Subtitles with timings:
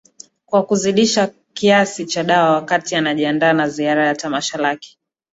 [0.45, 4.97] Kwa kuzidisha kiasi cha dawa wakati anajiandaa na ziara ya tamasha lake